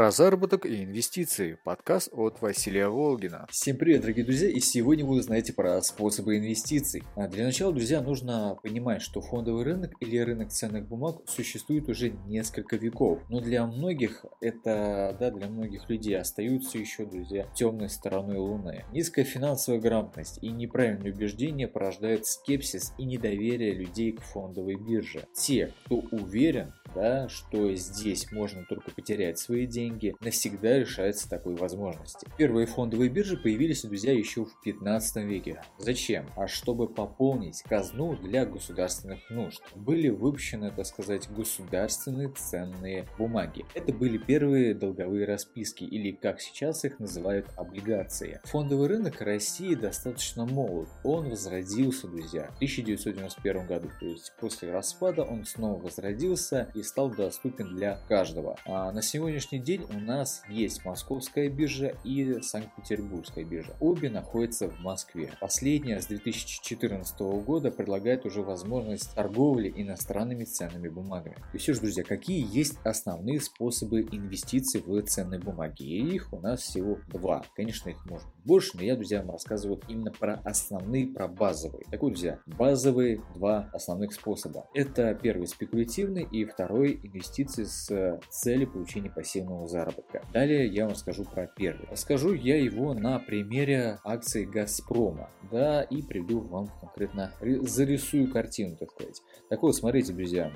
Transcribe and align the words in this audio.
Про 0.00 0.10
заработок 0.10 0.64
и 0.64 0.84
инвестиции. 0.84 1.58
Подкаст 1.62 2.08
от 2.12 2.40
Василия 2.40 2.88
Волгина. 2.88 3.46
Всем 3.50 3.76
привет, 3.76 4.00
дорогие 4.00 4.24
друзья, 4.24 4.48
и 4.48 4.58
сегодня 4.58 5.04
вы 5.04 5.16
узнаете 5.16 5.52
про 5.52 5.82
способы 5.82 6.38
инвестиций. 6.38 7.02
А 7.16 7.28
для 7.28 7.44
начала, 7.44 7.70
друзья, 7.70 8.00
нужно 8.00 8.56
понимать, 8.62 9.02
что 9.02 9.20
фондовый 9.20 9.62
рынок 9.62 9.92
или 10.00 10.16
рынок 10.16 10.52
ценных 10.52 10.88
бумаг 10.88 11.16
существует 11.26 11.90
уже 11.90 12.12
несколько 12.24 12.76
веков. 12.76 13.20
Но 13.28 13.40
для 13.40 13.66
многих 13.66 14.24
это, 14.40 15.14
да, 15.20 15.30
для 15.32 15.48
многих 15.48 15.90
людей 15.90 16.16
остаются 16.16 16.78
еще, 16.78 17.04
друзья, 17.04 17.46
темной 17.54 17.90
стороной 17.90 18.38
Луны. 18.38 18.86
Низкая 18.94 19.26
финансовая 19.26 19.82
грамотность 19.82 20.38
и 20.40 20.48
неправильные 20.48 21.12
убеждения 21.12 21.68
порождают 21.68 22.24
скепсис 22.24 22.94
и 22.96 23.04
недоверие 23.04 23.74
людей 23.74 24.12
к 24.12 24.22
фондовой 24.22 24.76
бирже. 24.76 25.26
Те, 25.34 25.74
кто 25.84 25.96
уверен, 26.10 26.72
да, 26.94 27.28
что 27.28 27.72
здесь 27.74 28.30
можно 28.32 28.64
только 28.68 28.90
потерять 28.90 29.38
свои 29.38 29.66
деньги, 29.66 30.14
навсегда 30.20 30.78
лишается 30.78 31.28
такой 31.28 31.54
возможности. 31.56 32.26
Первые 32.36 32.66
фондовые 32.66 33.10
биржи 33.10 33.36
появились, 33.36 33.82
друзья, 33.82 34.12
еще 34.12 34.44
в 34.44 34.60
15 34.62 35.24
веке. 35.24 35.62
Зачем? 35.78 36.26
А 36.36 36.46
чтобы 36.46 36.88
пополнить 36.88 37.62
казну 37.62 38.16
для 38.16 38.44
государственных 38.46 39.30
нужд. 39.30 39.62
Были 39.74 40.08
выпущены, 40.08 40.70
так 40.70 40.86
сказать, 40.86 41.28
государственные 41.30 42.30
ценные 42.30 43.06
бумаги. 43.18 43.64
Это 43.74 43.92
были 43.92 44.18
первые 44.18 44.74
долговые 44.74 45.26
расписки, 45.26 45.84
или 45.84 46.12
как 46.12 46.40
сейчас 46.40 46.84
их 46.84 46.98
называют, 46.98 47.46
облигации. 47.56 48.40
Фондовый 48.44 48.88
рынок 48.88 49.20
России 49.20 49.74
достаточно 49.74 50.46
молод. 50.46 50.88
Он 51.04 51.28
возродился, 51.28 52.08
друзья, 52.08 52.50
в 52.52 52.56
1991 52.56 53.66
году. 53.66 53.88
То 53.98 54.06
есть 54.06 54.32
после 54.40 54.70
распада 54.70 55.22
он 55.22 55.44
снова 55.44 55.80
возродился 55.80 56.70
стал 56.82 57.10
доступен 57.10 57.74
для 57.74 57.98
каждого. 58.08 58.56
А 58.66 58.92
на 58.92 59.02
сегодняшний 59.02 59.58
день 59.58 59.84
у 59.90 59.98
нас 59.98 60.42
есть 60.48 60.84
Московская 60.84 61.48
биржа 61.48 61.94
и 62.04 62.40
Санкт-Петербургская 62.42 63.44
биржа. 63.44 63.74
Обе 63.80 64.10
находятся 64.10 64.68
в 64.68 64.80
Москве. 64.80 65.32
Последняя 65.40 66.00
с 66.00 66.06
2014 66.06 67.20
года 67.44 67.70
предлагает 67.70 68.24
уже 68.26 68.42
возможность 68.42 69.14
торговли 69.14 69.72
иностранными 69.74 70.44
ценными 70.44 70.88
бумагами. 70.88 71.36
И 71.52 71.58
все 71.58 71.74
же, 71.74 71.80
друзья, 71.80 72.04
какие 72.04 72.46
есть 72.56 72.78
основные 72.84 73.40
способы 73.40 74.02
инвестиций 74.02 74.82
в 74.84 75.00
ценные 75.02 75.40
бумаги? 75.40 75.82
И 75.82 76.14
их 76.14 76.32
у 76.32 76.38
нас 76.38 76.60
всего 76.60 76.98
два. 77.08 77.44
Конечно, 77.54 77.90
их 77.90 78.04
может 78.06 78.26
больше, 78.44 78.76
но 78.76 78.82
я, 78.82 78.94
друзья, 78.96 79.20
вам 79.20 79.32
рассказываю 79.32 79.80
именно 79.88 80.12
про 80.12 80.40
основные, 80.44 81.06
про 81.06 81.28
базовые. 81.28 81.84
Так 81.90 82.02
вот, 82.02 82.10
друзья, 82.10 82.40
базовые 82.46 83.22
два 83.34 83.68
основных 83.72 84.12
способа. 84.12 84.66
Это 84.74 85.14
первый 85.14 85.46
спекулятивный 85.46 86.26
и 86.30 86.44
второй 86.44 86.69
второй 86.70 87.00
инвестиции 87.02 87.64
с 87.64 88.20
целью 88.28 88.70
получения 88.70 89.10
пассивного 89.10 89.66
заработка. 89.66 90.22
Далее 90.32 90.68
я 90.68 90.84
вам 90.84 90.92
расскажу 90.92 91.24
про 91.24 91.48
первый. 91.48 91.88
Расскажу 91.90 92.32
я 92.32 92.62
его 92.62 92.94
на 92.94 93.18
примере 93.18 93.98
акций 94.04 94.46
Газпрома, 94.46 95.30
да, 95.50 95.82
и 95.82 96.00
приведу 96.00 96.40
вам 96.40 96.68
конкретно, 96.80 97.32
зарисую 97.40 98.30
картину, 98.30 98.76
так 98.76 98.92
сказать. 98.92 99.20
Так 99.48 99.62
вот, 99.62 99.74
смотрите, 99.74 100.12
друзья, 100.12 100.52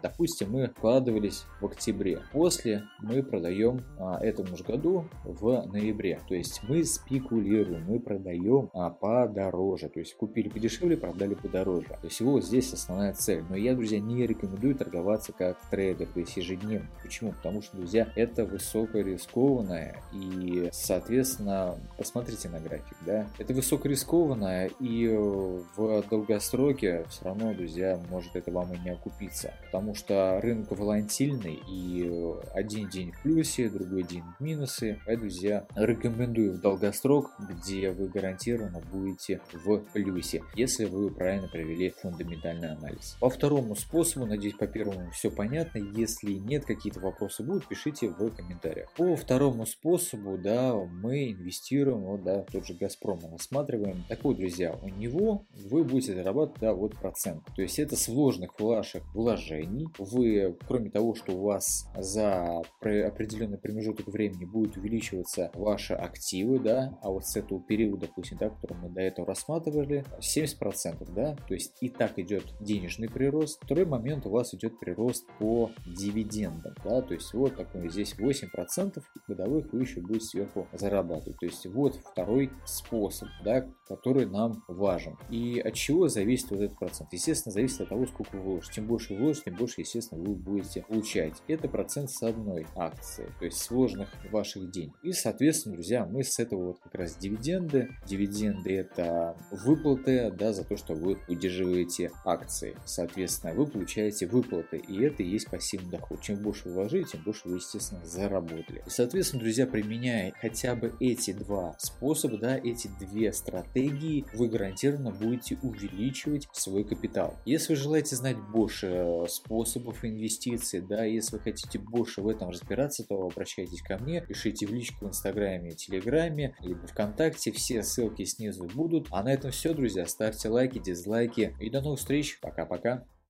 допустим, 0.00 0.52
мы 0.52 0.68
вкладывались 0.68 1.44
в 1.60 1.66
октябре, 1.66 2.20
после 2.32 2.84
мы 3.00 3.22
продаем 3.24 3.84
а, 3.98 4.18
этому 4.22 4.56
же 4.56 4.62
году 4.62 5.06
в 5.24 5.66
ноябре, 5.66 6.20
то 6.28 6.34
есть 6.34 6.60
мы 6.68 6.84
спекулируем, 6.84 7.84
мы 7.84 7.98
продаем 7.98 8.70
а, 8.74 8.90
подороже, 8.90 9.88
то 9.88 9.98
есть 9.98 10.16
купили 10.16 10.48
подешевле, 10.48 10.96
продали 10.96 11.34
подороже. 11.34 11.88
То 11.88 12.04
есть 12.06 12.20
его 12.20 12.40
здесь 12.40 12.72
основная 12.72 13.12
цель. 13.12 13.42
Но 13.48 13.56
я, 13.56 13.74
друзья, 13.74 13.98
не 14.00 14.26
рекомендую 14.26 14.74
торговаться 14.74 15.31
как 15.32 15.58
трейдер, 15.70 16.06
то 16.06 16.20
есть 16.20 16.36
ежедневно. 16.36 16.88
Почему? 17.02 17.32
Потому 17.32 17.62
что, 17.62 17.76
друзья, 17.76 18.08
это 18.16 18.44
высокорискованное 18.44 20.00
и, 20.12 20.68
соответственно, 20.72 21.78
посмотрите 21.96 22.48
на 22.48 22.60
график, 22.60 22.96
да, 23.06 23.26
это 23.38 23.54
высокорискованное 23.54 24.70
и 24.80 25.08
в 25.08 26.02
долгосроке 26.08 27.04
все 27.08 27.24
равно, 27.24 27.54
друзья, 27.54 28.00
может 28.10 28.36
это 28.36 28.50
вам 28.50 28.72
и 28.74 28.78
не 28.78 28.90
окупиться, 28.90 29.54
потому 29.64 29.94
что 29.94 30.40
рынок 30.40 30.70
волатильный 30.70 31.60
и 31.68 32.10
один 32.54 32.88
день 32.88 33.12
в 33.12 33.22
плюсе, 33.22 33.68
другой 33.68 34.02
день 34.02 34.22
в 34.38 34.42
минусы. 34.42 34.98
Я, 35.06 35.16
друзья, 35.16 35.66
рекомендую 35.74 36.54
в 36.54 36.60
долгосрок, 36.60 37.30
где 37.38 37.90
вы 37.90 38.08
гарантированно 38.08 38.80
будете 38.90 39.40
в 39.52 39.78
плюсе, 39.92 40.42
если 40.54 40.84
вы 40.84 41.10
правильно 41.10 41.48
провели 41.48 41.90
фундаментальный 41.90 42.72
анализ. 42.72 43.16
По 43.20 43.30
второму 43.30 43.74
способу, 43.76 44.26
надеюсь, 44.26 44.56
по 44.56 44.66
первому 44.66 45.12
все 45.22 45.30
понятно. 45.30 45.78
Если 45.78 46.32
нет, 46.32 46.64
какие-то 46.64 46.98
вопросы 46.98 47.44
будут, 47.44 47.68
пишите 47.68 48.08
в 48.08 48.30
комментариях. 48.30 48.92
По 48.96 49.14
второму 49.14 49.66
способу, 49.66 50.36
да, 50.36 50.74
мы 50.74 51.30
инвестируем, 51.30 52.00
вот, 52.00 52.24
да, 52.24 52.42
тот 52.42 52.66
же 52.66 52.74
Газпром 52.74 53.20
рассматриваем. 53.30 54.04
Так 54.08 54.24
вот, 54.24 54.38
друзья, 54.38 54.76
у 54.82 54.88
него 54.88 55.46
вы 55.54 55.84
будете 55.84 56.14
зарабатывать, 56.14 56.60
да, 56.60 56.74
вот 56.74 56.96
процент. 56.96 57.44
То 57.54 57.62
есть 57.62 57.78
это 57.78 57.94
сложных 57.94 58.58
ваших 58.58 59.04
вложений. 59.14 59.86
Вы, 59.96 60.58
кроме 60.66 60.90
того, 60.90 61.14
что 61.14 61.36
у 61.36 61.42
вас 61.42 61.88
за 61.96 62.58
определенный 62.80 63.58
промежуток 63.58 64.08
времени 64.08 64.44
будет 64.44 64.76
увеличиваться 64.76 65.52
ваши 65.54 65.92
активы, 65.92 66.58
да, 66.58 66.98
а 67.00 67.10
вот 67.10 67.26
с 67.26 67.36
этого 67.36 67.60
периода, 67.62 68.08
допустим, 68.08 68.38
да, 68.38 68.50
который 68.50 68.76
мы 68.76 68.88
до 68.88 69.02
этого 69.02 69.28
рассматривали, 69.28 70.04
70%, 70.18 71.08
да, 71.14 71.36
то 71.46 71.54
есть 71.54 71.76
и 71.80 71.88
так 71.88 72.18
идет 72.18 72.42
денежный 72.60 73.08
прирост. 73.08 73.60
Второй 73.62 73.84
момент 73.84 74.26
у 74.26 74.30
вас 74.30 74.52
идет 74.52 74.80
прирост 74.80 75.11
по 75.38 75.70
дивидендам. 75.86 76.74
Да? 76.84 77.02
То 77.02 77.14
есть 77.14 77.32
вот 77.34 77.56
такой 77.56 77.88
здесь 77.88 78.14
8% 78.18 79.02
годовых 79.28 79.72
вы 79.72 79.80
еще 79.80 80.00
будете 80.00 80.26
сверху 80.26 80.66
зарабатывать. 80.72 81.38
То 81.38 81.46
есть 81.46 81.66
вот 81.66 81.96
второй 81.96 82.50
способ, 82.64 83.28
да, 83.44 83.66
который 83.86 84.26
нам 84.26 84.62
важен. 84.68 85.16
И 85.30 85.60
от 85.60 85.74
чего 85.74 86.08
зависит 86.08 86.50
вот 86.50 86.60
этот 86.60 86.78
процент? 86.78 87.12
Естественно, 87.12 87.52
зависит 87.52 87.80
от 87.80 87.88
того, 87.88 88.06
сколько 88.06 88.36
вы 88.36 88.42
вложите. 88.42 88.74
Чем 88.74 88.86
больше 88.86 89.14
вы 89.14 89.20
вложите, 89.20 89.44
тем 89.46 89.56
больше, 89.56 89.80
естественно, 89.80 90.22
вы 90.22 90.34
будете 90.34 90.82
получать. 90.82 91.42
Это 91.48 91.68
процент 91.68 92.10
с 92.10 92.22
одной 92.22 92.66
акции, 92.74 93.30
то 93.38 93.44
есть 93.44 93.58
сложных 93.58 94.08
ваших 94.30 94.70
денег. 94.70 94.94
И, 95.02 95.12
соответственно, 95.12 95.74
друзья, 95.74 96.06
мы 96.06 96.22
с 96.24 96.38
этого 96.38 96.66
вот 96.68 96.78
как 96.80 96.94
раз 96.94 97.16
дивиденды. 97.16 97.90
Дивиденды 98.06 98.76
это 98.76 99.36
выплаты, 99.50 100.30
да, 100.30 100.52
за 100.52 100.64
то, 100.64 100.76
что 100.76 100.94
вы 100.94 101.18
удерживаете 101.28 102.10
акции. 102.24 102.76
Соответственно, 102.84 103.54
вы 103.54 103.66
получаете 103.66 104.26
выплаты. 104.26 104.76
И 104.76 105.01
это 105.02 105.22
и 105.22 105.26
есть 105.26 105.50
пассивный 105.50 105.90
доход. 105.90 106.20
Чем 106.20 106.42
больше 106.42 106.68
вы 106.68 106.74
вложили, 106.74 107.04
тем 107.04 107.22
больше 107.22 107.42
вы, 107.48 107.56
естественно, 107.56 108.04
заработали. 108.04 108.82
И, 108.86 108.90
соответственно, 108.90 109.42
друзья, 109.42 109.66
применяя 109.66 110.32
хотя 110.40 110.74
бы 110.74 110.94
эти 111.00 111.32
два 111.32 111.74
способа, 111.78 112.38
да, 112.38 112.56
эти 112.56 112.88
две 112.98 113.32
стратегии, 113.32 114.24
вы 114.34 114.48
гарантированно 114.48 115.10
будете 115.10 115.58
увеличивать 115.62 116.48
свой 116.52 116.84
капитал. 116.84 117.36
Если 117.44 117.74
вы 117.74 117.80
желаете 117.80 118.16
знать 118.16 118.36
больше 118.38 118.86
э, 118.86 119.26
способов 119.28 120.04
инвестиций, 120.04 120.80
да, 120.80 121.04
если 121.04 121.36
вы 121.36 121.42
хотите 121.42 121.78
больше 121.78 122.22
в 122.22 122.28
этом 122.28 122.50
разбираться, 122.50 123.04
то 123.04 123.26
обращайтесь 123.26 123.82
ко 123.82 123.98
мне, 123.98 124.20
пишите 124.20 124.66
в 124.66 124.72
личку 124.72 125.06
в 125.06 125.08
Инстаграме, 125.08 125.72
Телеграме, 125.72 126.54
либо 126.60 126.86
ВКонтакте, 126.86 127.52
все 127.52 127.82
ссылки 127.82 128.24
снизу 128.24 128.64
будут. 128.64 129.08
А 129.10 129.22
на 129.22 129.32
этом 129.32 129.50
все, 129.50 129.74
друзья, 129.74 130.06
ставьте 130.06 130.48
лайки, 130.48 130.78
дизлайки 130.78 131.56
и 131.60 131.70
до 131.70 131.80
новых 131.80 131.98
встреч, 131.98 132.38
пока-пока. 132.40 133.04